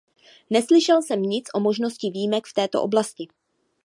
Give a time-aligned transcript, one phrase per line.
[0.49, 3.27] Neslyšel jsem nic o možnosti výjimek v této oblasti.